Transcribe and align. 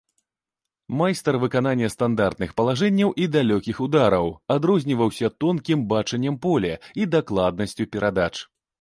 Майстар 1.01 1.37
выканання 1.43 1.89
стандартных 1.95 2.55
палажэнняў 2.63 3.13
і 3.25 3.29
далёкіх 3.37 3.83
удараў, 3.89 4.33
адрозніваўся 4.57 5.33
тонкім 5.45 5.87
бачаннем 5.95 6.43
поля 6.47 6.75
і 7.03 7.11
дакладнасцю 7.19 7.93
перадач. 7.97 8.33